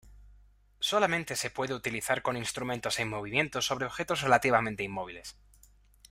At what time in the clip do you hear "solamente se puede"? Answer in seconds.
0.79-1.75